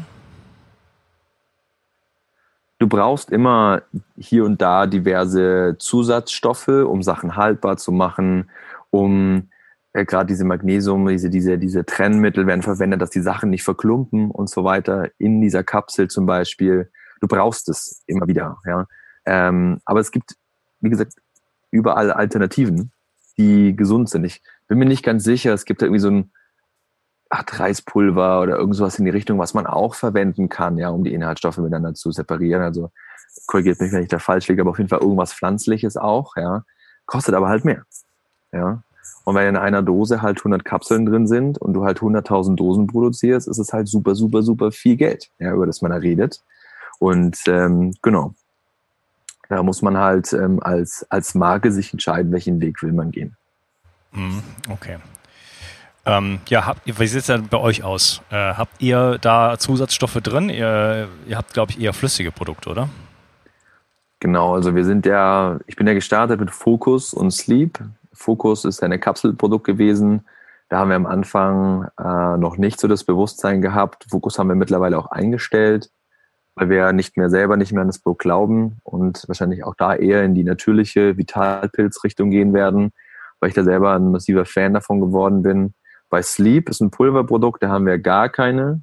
[2.79, 3.81] Du brauchst immer
[4.17, 8.49] hier und da diverse Zusatzstoffe, um Sachen haltbar zu machen,
[8.91, 9.49] um
[9.93, 14.29] äh, gerade diese Magnesium, diese, diese, diese Trennmittel werden verwendet, dass die Sachen nicht verklumpen
[14.29, 16.91] und so weiter in dieser Kapsel zum Beispiel.
[17.19, 18.85] Du brauchst es immer wieder, ja.
[19.25, 20.35] Ähm, aber es gibt,
[20.79, 21.13] wie gesagt,
[21.71, 22.91] überall Alternativen,
[23.37, 24.23] die gesund sind.
[24.23, 26.31] Ich bin mir nicht ganz sicher, es gibt da irgendwie so ein
[27.29, 31.13] Art Reispulver oder irgendwas in die Richtung, was man auch verwenden kann, ja, um die
[31.13, 32.61] Inhaltsstoffe miteinander zu separieren.
[32.61, 32.91] Also
[33.47, 36.63] korrigiert mich, wenn ich da falsch liege, aber auf jeden Fall irgendwas Pflanzliches auch, ja.
[37.05, 37.83] Kostet aber halt mehr.
[38.51, 38.83] Ja.
[39.23, 42.87] Und wenn in einer Dose halt 100 Kapseln drin sind und du halt 100.000 Dosen
[42.87, 46.41] produzierst, ist es halt super, super, super viel Geld, ja, über das man da redet.
[46.99, 48.33] Und ähm, genau,
[49.49, 53.35] da muss man halt ähm, als, als Marke sich entscheiden, welchen Weg will man gehen.
[54.11, 54.97] Mhm, okay.
[56.05, 58.21] Ähm, ja, habt, wie sieht es denn bei euch aus?
[58.29, 60.49] Äh, habt ihr da Zusatzstoffe drin?
[60.49, 62.89] Ihr, ihr habt, glaube ich, eher flüssige Produkte, oder?
[64.19, 67.79] Genau, also wir sind ja, ich bin ja gestartet mit Focus und Sleep.
[68.13, 70.25] Focus ist eine Kapselprodukt gewesen.
[70.69, 74.05] Da haben wir am Anfang äh, noch nicht so das Bewusstsein gehabt.
[74.09, 75.91] Focus haben wir mittlerweile auch eingestellt
[76.57, 79.95] weil wir nicht mehr selber nicht mehr an das Produkt glauben und wahrscheinlich auch da
[79.95, 82.93] eher in die natürliche Vitalpilzrichtung gehen werden,
[83.39, 85.75] weil ich da selber ein massiver Fan davon geworden bin.
[86.09, 88.81] Bei Sleep ist ein Pulverprodukt, da haben wir gar keine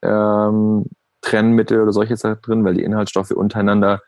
[0.00, 0.86] ähm,
[1.20, 4.00] Trennmittel oder solche Sachen drin, weil die Inhaltsstoffe untereinander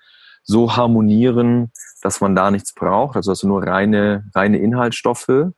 [0.42, 1.70] so harmonieren,
[2.01, 3.16] dass man da nichts braucht.
[3.16, 5.51] Also hast du nur reine, reine Inhaltsstoffe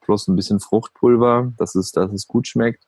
[0.00, 2.84] plus ein bisschen Fruchtpulver, dass es, dass es gut schmeckt.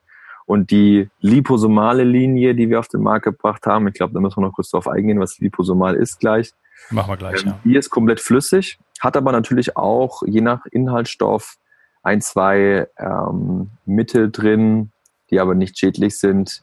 [0.47, 4.39] Und die liposomale Linie, die wir auf den Markt gebracht haben, ich glaube, da müssen
[4.39, 6.53] wir noch kurz drauf eingehen, was liposomal ist gleich.
[6.91, 7.59] Machen wir gleich, ähm, ja.
[7.65, 11.57] Die ist komplett flüssig, hat aber natürlich auch je nach Inhaltsstoff
[12.03, 14.93] ein, zwei ähm, Mittel drin,
[15.31, 16.63] die aber nicht schädlich sind,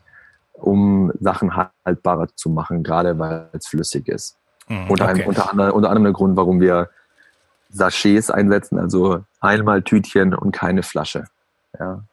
[0.54, 1.52] um Sachen
[1.86, 4.38] haltbarer zu machen, gerade weil es flüssig ist.
[4.67, 5.13] Mm, unter, okay.
[5.13, 6.89] einem, unter, anderem, unter anderem der Grund, warum wir
[7.70, 11.26] Sachets einsetzen, also einmal Tütchen und keine Flasche.
[11.80, 12.04] Ja.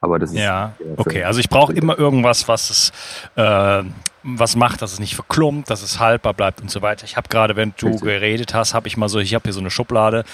[0.00, 0.38] Aber das ist.
[0.38, 1.24] Ja, okay.
[1.24, 2.92] Also ich brauche immer irgendwas, was es
[3.36, 3.82] äh,
[4.22, 7.04] was macht, dass es nicht verklumpt, dass es haltbar bleibt und so weiter.
[7.04, 9.60] Ich habe gerade, wenn du geredet hast, habe ich mal so, ich habe hier so
[9.60, 10.24] eine Schublade,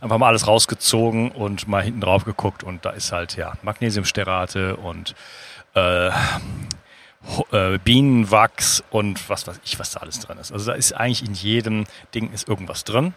[0.00, 4.76] einfach mal alles rausgezogen und mal hinten drauf geguckt und da ist halt ja Magnesiumsterate
[4.76, 5.14] und
[5.74, 10.52] äh, äh, Bienenwachs und was weiß ich, was da alles drin ist.
[10.52, 13.14] Also da ist eigentlich in jedem Ding ist irgendwas drin.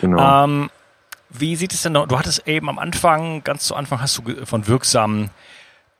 [0.00, 0.44] Genau.
[0.44, 0.70] Ähm,
[1.30, 2.06] wie sieht es denn noch?
[2.08, 5.30] Du hattest eben am Anfang, ganz zu Anfang hast du von wirksamen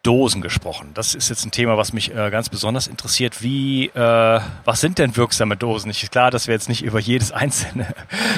[0.02, 0.92] Dosen gesprochen.
[0.94, 3.42] Das ist jetzt ein Thema, was mich äh, ganz besonders interessiert.
[3.42, 5.90] Wie, äh, was sind denn wirksame Dosen?
[5.90, 7.86] Ich ist klar, dass wir jetzt nicht über jedes einzelne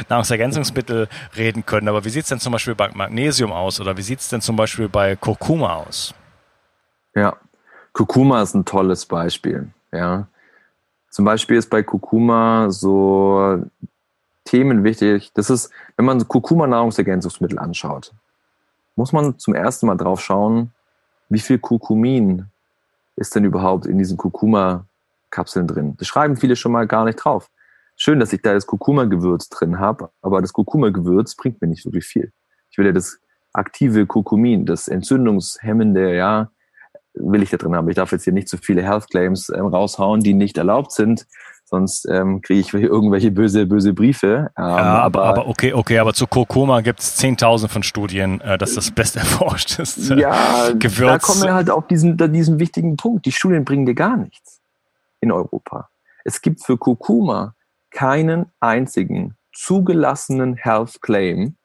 [0.09, 4.03] Nahrungsergänzungsmittel reden können, aber wie sieht es denn zum Beispiel bei Magnesium aus oder wie
[4.03, 6.15] sieht es denn zum Beispiel bei Kurkuma aus?
[7.15, 7.37] Ja,
[7.93, 9.71] Kurkuma ist ein tolles Beispiel.
[9.93, 10.27] Ja,
[11.11, 13.63] zum Beispiel ist bei Kurkuma so
[14.45, 15.33] Themen wichtig.
[15.35, 18.13] Das ist, wenn man Kurkuma Nahrungsergänzungsmittel anschaut,
[18.97, 20.73] muss man zum ersten Mal drauf schauen,
[21.29, 22.47] wie viel Kurkumin
[23.17, 25.97] ist denn überhaupt in diesen Kurkuma-Kapseln drin?
[25.97, 27.49] Das schreiben viele schon mal gar nicht drauf.
[27.97, 32.05] Schön, dass ich da das Kurkuma-Gewürz drin habe, aber das Kurkuma-Gewürz bringt mir nicht wirklich
[32.05, 32.33] viel.
[32.71, 33.19] Ich will ja das
[33.53, 36.51] aktive Kurkumin, das entzündungshemmende, ja,
[37.15, 37.89] will ich da drin haben.
[37.89, 41.27] Ich darf jetzt hier nicht so viele Health Claims ähm, raushauen, die nicht erlaubt sind.
[41.73, 44.51] Sonst ähm, kriege ich irgendwelche böse, böse Briefe.
[44.59, 48.59] Ähm, ja, aber, aber okay, okay, aber zu Kurkuma gibt es 10.000 von Studien, äh,
[48.59, 51.11] dass das best erforschteste ja, Gewürz.
[51.11, 53.25] Da kommen wir halt auf diesen, diesen wichtigen Punkt.
[53.25, 54.61] Die Studien bringen dir gar nichts
[55.21, 55.89] in Europa.
[56.25, 57.55] Es gibt für Kurkuma
[57.91, 61.57] keinen einzigen zugelassenen Health Claim,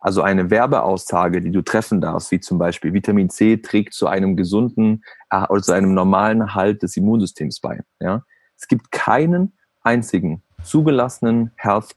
[0.00, 4.36] also eine Werbeaussage, die du treffen darfst, wie zum Beispiel Vitamin C trägt zu einem
[4.36, 7.80] gesunden äh, oder zu einem normalen Halt des Immunsystems bei.
[8.00, 8.22] Ja?
[8.58, 11.94] Es gibt keinen einzigen zugelassenen Health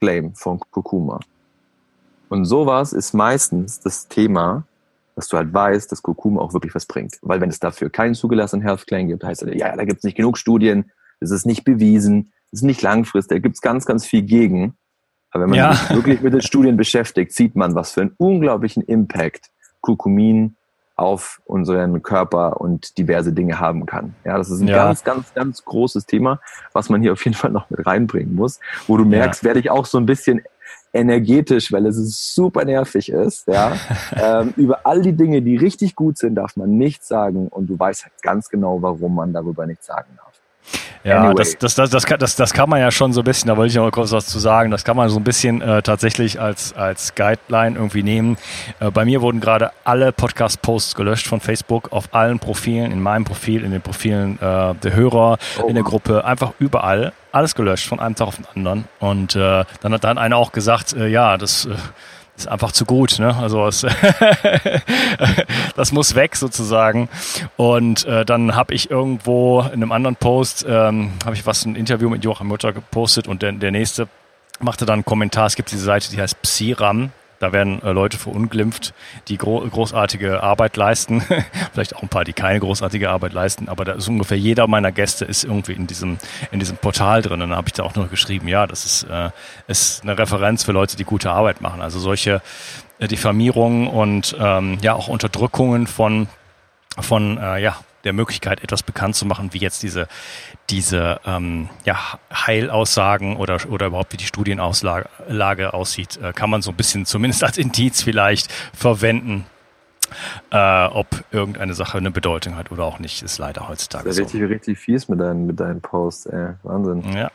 [0.00, 1.20] Claim von Kurkuma.
[2.28, 4.64] Und sowas ist meistens das Thema,
[5.14, 7.18] dass du halt weißt, dass Kurkuma auch wirklich was bringt.
[7.22, 10.04] Weil wenn es dafür keinen zugelassenen Health Claim gibt, heißt es, ja, da gibt es
[10.04, 10.90] nicht genug Studien,
[11.20, 14.76] es ist nicht bewiesen, es ist nicht langfristig, da gibt es ganz, ganz viel gegen.
[15.30, 15.74] Aber wenn man ja.
[15.74, 20.56] sich wirklich mit den Studien beschäftigt, sieht man, was für einen unglaublichen Impact Kurkumin
[20.96, 24.14] auf unseren Körper und diverse Dinge haben kann.
[24.24, 24.86] Ja, das ist ein ja.
[24.86, 26.40] ganz, ganz, ganz großes Thema,
[26.72, 29.48] was man hier auf jeden Fall noch mit reinbringen muss, wo du merkst, ja.
[29.48, 30.42] werde ich auch so ein bisschen
[30.94, 33.46] energetisch, weil es super nervig ist.
[33.46, 33.76] Ja,
[34.16, 37.78] ähm, über all die Dinge, die richtig gut sind, darf man nichts sagen und du
[37.78, 40.35] weißt halt ganz genau, warum man darüber nichts sagen darf.
[41.06, 41.34] Ja, anyway.
[41.36, 43.56] das, das, das, das, kann, das, das kann man ja schon so ein bisschen, da
[43.56, 45.80] wollte ich noch mal kurz was zu sagen, das kann man so ein bisschen äh,
[45.80, 48.36] tatsächlich als, als Guideline irgendwie nehmen.
[48.80, 53.24] Äh, bei mir wurden gerade alle Podcast-Posts gelöscht von Facebook auf allen Profilen, in meinem
[53.24, 55.68] Profil, in den Profilen äh, der Hörer, oh.
[55.68, 57.12] in der Gruppe, einfach überall.
[57.30, 58.86] Alles gelöscht von einem Tag auf den anderen.
[58.98, 61.66] Und äh, dann hat dann einer auch gesagt, äh, ja, das...
[61.66, 61.74] Äh,
[62.36, 63.18] ist einfach zu gut.
[63.18, 63.34] Ne?
[63.34, 63.86] Also es
[65.76, 67.08] das muss weg sozusagen.
[67.56, 71.76] Und äh, dann habe ich irgendwo in einem anderen Post ähm, habe ich was ein
[71.76, 74.08] Interview mit Joachim Mutter gepostet und der, der nächste
[74.60, 75.46] machte dann einen Kommentar.
[75.46, 77.10] Es gibt diese Seite, die heißt Psiram.
[77.38, 78.94] Da werden äh, Leute verunglimpft,
[79.28, 81.20] die gro großartige Arbeit leisten.
[81.72, 83.68] Vielleicht auch ein paar, die keine großartige Arbeit leisten.
[83.68, 86.18] Aber da ist ungefähr jeder meiner Gäste ist irgendwie in diesem,
[86.50, 87.42] in diesem Portal drin.
[87.42, 89.30] Und dann habe ich da auch noch geschrieben, ja, das ist, äh,
[89.66, 91.82] ist eine Referenz für Leute, die gute Arbeit machen.
[91.82, 92.40] Also solche
[92.98, 96.28] äh, Diffamierungen und ähm, ja auch Unterdrückungen von,
[96.98, 100.08] von äh, ja, der Möglichkeit, etwas bekannt zu machen, wie jetzt diese,
[100.70, 101.96] diese ähm, ja,
[102.32, 107.44] Heilaussagen oder, oder überhaupt wie die Studienauslage aussieht, äh, kann man so ein bisschen zumindest
[107.44, 109.44] als Indiz vielleicht verwenden.
[110.52, 114.18] Äh, ob irgendeine Sache eine Bedeutung hat oder auch nicht, ist leider heutzutage das ist
[114.18, 114.46] ja richtig, so.
[114.46, 116.50] richtig fies mit deinen, mit deinen Posts, ey.
[116.62, 117.02] Wahnsinn.
[117.12, 117.30] Ja,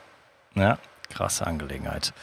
[0.55, 0.77] ja,
[1.09, 2.13] krasse Angelegenheit.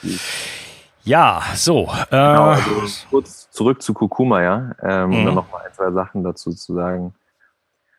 [1.04, 1.90] Ja, so.
[2.10, 2.70] Äh, genau, also
[3.10, 5.34] kurz zurück zu Kurkuma, ja, ähm, um dann mhm.
[5.34, 7.12] noch mal ein, zwei Sachen dazu zu sagen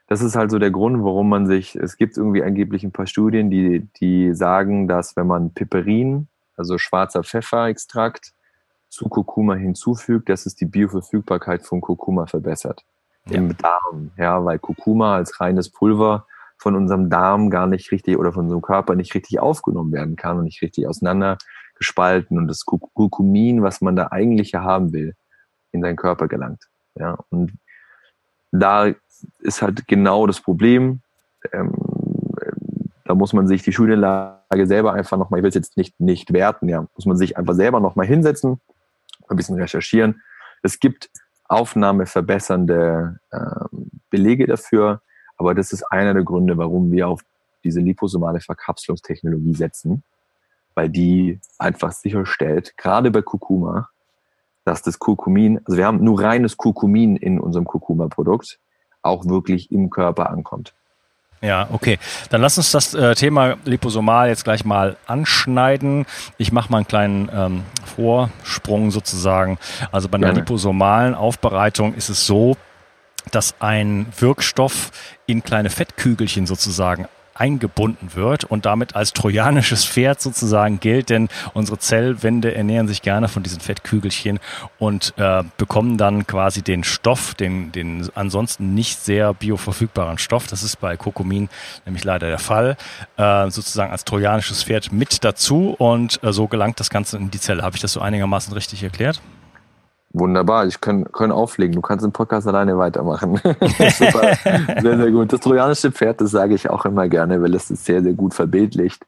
[0.09, 3.05] das ist halt so der Grund, warum man sich, es gibt irgendwie angeblich ein paar
[3.05, 8.33] Studien, die, die sagen, dass wenn man Piperin, also schwarzer Pfefferextrakt,
[8.89, 12.83] zu Kurkuma hinzufügt, dass es die Bioverfügbarkeit von Kurkuma verbessert.
[13.27, 13.35] Ja.
[13.35, 16.25] Im Darm, ja, weil Kurkuma als reines Pulver
[16.57, 20.39] von unserem Darm gar nicht richtig oder von unserem Körper nicht richtig aufgenommen werden kann
[20.39, 21.37] und nicht richtig auseinander
[21.75, 25.13] gespalten und das Kurkumin, was man da eigentlich haben will,
[25.71, 26.67] in seinen Körper gelangt.
[26.95, 27.53] Ja, und
[28.51, 28.91] da
[29.39, 31.01] ist halt genau das Problem.
[31.51, 31.73] Ähm,
[33.05, 36.31] da muss man sich die Studienlage selber einfach nochmal, ich will es jetzt nicht, nicht
[36.31, 38.59] werten, ja, muss man sich einfach selber nochmal hinsetzen,
[39.27, 40.21] ein bisschen recherchieren.
[40.61, 41.09] Es gibt
[41.47, 45.01] aufnahmeverbessernde ähm, Belege dafür,
[45.37, 47.21] aber das ist einer der Gründe, warum wir auf
[47.63, 50.03] diese liposomale Verkapselungstechnologie setzen,
[50.75, 53.89] weil die einfach sicherstellt, gerade bei Kurkuma,
[54.65, 58.59] dass das Kurkumin, also wir haben nur reines Kurkumin in unserem Kurkuma-Produkt,
[59.01, 60.73] auch wirklich im Körper ankommt.
[61.41, 61.99] Ja, okay.
[62.29, 66.05] Dann lass uns das äh, Thema Liposomal jetzt gleich mal anschneiden.
[66.37, 67.63] Ich mache mal einen kleinen ähm,
[67.95, 69.57] Vorsprung sozusagen.
[69.91, 70.39] Also bei einer Gerne.
[70.41, 72.57] liposomalen Aufbereitung ist es so,
[73.31, 74.91] dass ein Wirkstoff
[75.27, 77.07] in kleine Fettkügelchen sozusagen
[77.39, 83.27] eingebunden wird und damit als trojanisches Pferd sozusagen gilt, denn unsere Zellwände ernähren sich gerne
[83.27, 84.39] von diesen Fettkügelchen
[84.77, 90.63] und äh, bekommen dann quasi den Stoff, den, den ansonsten nicht sehr bioverfügbaren Stoff, das
[90.63, 91.49] ist bei Kokomin
[91.85, 92.77] nämlich leider der Fall,
[93.17, 97.39] äh, sozusagen als trojanisches Pferd mit dazu und äh, so gelangt das Ganze in die
[97.39, 97.63] Zelle.
[97.63, 99.21] Habe ich das so einigermaßen richtig erklärt?
[100.11, 101.75] Wunderbar, ich kann, kann auflegen.
[101.75, 103.35] Du kannst den Podcast alleine weitermachen.
[103.43, 104.35] Super,
[104.81, 105.31] sehr, sehr gut.
[105.31, 108.33] Das trojanische Pferd, das sage ich auch immer gerne, weil es ist sehr, sehr gut
[108.33, 109.05] verbildlicht.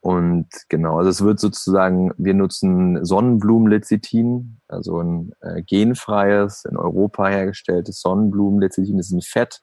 [0.00, 7.28] Und genau, also es wird sozusagen, wir nutzen Sonnenblumenlecithin, also ein äh, genfreies, in Europa
[7.28, 8.96] hergestelltes Sonnenblumenlecithin.
[8.96, 9.62] Das ist ein Fett,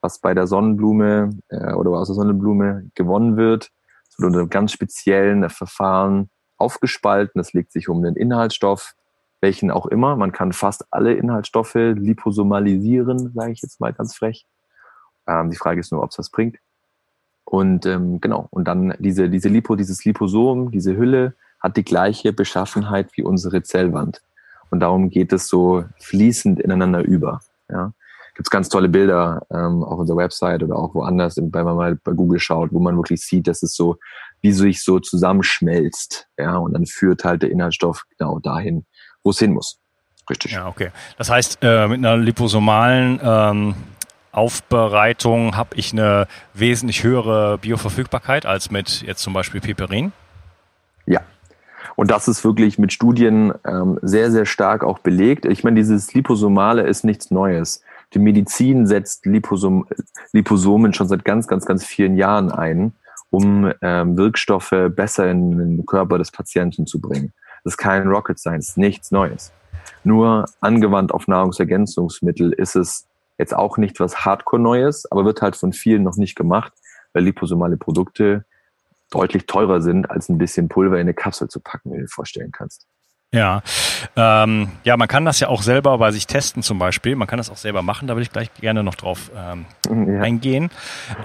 [0.00, 3.70] was bei der Sonnenblume äh, oder aus der Sonnenblume gewonnen wird.
[4.08, 7.40] Es wird unter einem ganz speziellen Verfahren aufgespalten.
[7.40, 8.94] Das legt sich um den Inhaltsstoff
[9.44, 10.16] welchen auch immer.
[10.16, 14.46] Man kann fast alle Inhaltsstoffe liposomalisieren, sage ich jetzt mal ganz frech.
[15.26, 16.56] Ähm, die Frage ist nur, ob es was bringt.
[17.44, 22.32] Und ähm, genau, und dann diese, diese Lipo, dieses Liposom, diese Hülle hat die gleiche
[22.32, 24.22] Beschaffenheit wie unsere Zellwand.
[24.70, 27.40] Und darum geht es so fließend ineinander über.
[27.68, 27.92] Ja.
[28.34, 31.98] Gibt es ganz tolle Bilder ähm, auf unserer Website oder auch woanders, wenn man mal
[32.02, 33.98] bei Google schaut, wo man wirklich sieht, dass es so,
[34.40, 36.28] wie sich so zusammenschmelzt.
[36.38, 38.86] Ja, und dann führt halt der Inhaltsstoff genau dahin,
[39.24, 39.80] wo es hin muss.
[40.30, 40.52] Richtig.
[40.52, 40.90] Ja, okay.
[41.18, 43.74] Das heißt, äh, mit einer liposomalen ähm,
[44.32, 50.12] Aufbereitung habe ich eine wesentlich höhere Bioverfügbarkeit als mit jetzt zum Beispiel Piperin?
[51.06, 51.20] Ja.
[51.96, 55.44] Und das ist wirklich mit Studien ähm, sehr, sehr stark auch belegt.
[55.44, 57.82] Ich meine, dieses Liposomale ist nichts Neues.
[58.14, 59.86] Die Medizin setzt Liposom
[60.32, 62.94] Liposomen schon seit ganz, ganz, ganz vielen Jahren ein,
[63.30, 67.32] um ähm, Wirkstoffe besser in den Körper des Patienten zu bringen.
[67.64, 69.52] Das ist kein Rocket Science, nichts Neues.
[70.04, 73.06] Nur angewandt auf Nahrungsergänzungsmittel ist es
[73.38, 76.72] jetzt auch nicht was Hardcore Neues, aber wird halt von vielen noch nicht gemacht,
[77.12, 78.44] weil liposomale Produkte
[79.10, 82.08] deutlich teurer sind, als ein bisschen Pulver in eine Kapsel zu packen, wie du dir
[82.08, 82.86] vorstellen kannst.
[83.32, 83.62] Ja,
[84.14, 87.16] ähm, ja, man kann das ja auch selber bei sich testen zum Beispiel.
[87.16, 88.06] Man kann das auch selber machen.
[88.06, 90.20] Da würde ich gleich gerne noch drauf ähm, ja.
[90.20, 90.70] eingehen.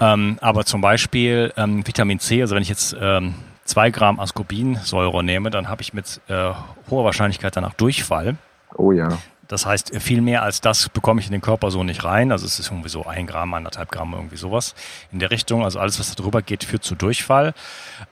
[0.02, 2.42] Ähm, aber zum Beispiel ähm, Vitamin C.
[2.42, 3.36] Also wenn ich jetzt ähm,
[3.70, 6.52] zwei Gramm Ascorbinsäure nehme, dann habe ich mit äh,
[6.90, 8.36] hoher Wahrscheinlichkeit danach Durchfall.
[8.76, 9.18] Oh ja.
[9.50, 12.32] Das heißt, viel mehr als das bekomme ich in den Körper so nicht rein.
[12.32, 14.76] Also es ist irgendwie so ein Gramm, anderthalb Gramm, irgendwie sowas
[15.12, 15.64] in der Richtung.
[15.64, 17.56] Also alles, was da drüber geht, führt zu Durchfall.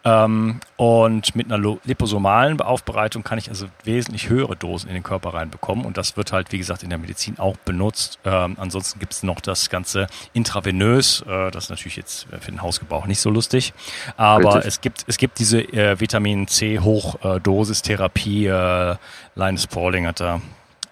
[0.03, 5.35] Ähm, und mit einer liposomalen Aufbereitung kann ich also wesentlich höhere Dosen in den Körper
[5.35, 5.85] reinbekommen.
[5.85, 8.17] Und das wird halt, wie gesagt, in der Medizin auch benutzt.
[8.25, 11.21] Ähm, ansonsten gibt es noch das Ganze intravenös.
[11.21, 13.75] Äh, das ist natürlich jetzt für den Hausgebrauch nicht so lustig.
[14.17, 18.47] Aber es gibt, es gibt diese äh, Vitamin C Hochdosistherapie.
[18.47, 18.95] Äh,
[19.35, 20.41] Linus Pauling hat da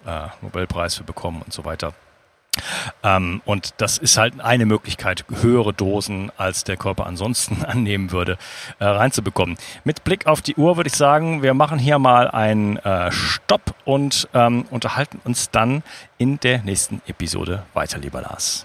[0.06, 1.92] äh, Nobelpreis für bekommen und so weiter.
[3.02, 8.38] Ähm, und das ist halt eine Möglichkeit, höhere Dosen, als der Körper ansonsten annehmen würde,
[8.78, 9.56] äh, reinzubekommen.
[9.84, 13.74] Mit Blick auf die Uhr würde ich sagen, wir machen hier mal einen äh, Stopp
[13.84, 15.82] und ähm, unterhalten uns dann
[16.18, 18.64] in der nächsten Episode weiter, lieber Lars.